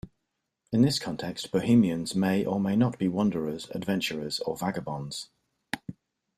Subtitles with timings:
[0.71, 5.29] In this context, Bohemians may or may not be wanderers, adventurers, or vagabonds.